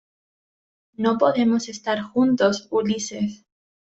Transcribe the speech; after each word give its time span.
no 0.93 1.19
podemos 1.19 1.69
estar 1.69 2.01
juntos, 2.01 2.67
Ulises 2.71 3.45